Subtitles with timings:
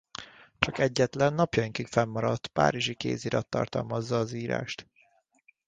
[0.59, 4.87] Csak egyetlen napjainkig fennmaradt párizsi kézirat tartalmazza az írást.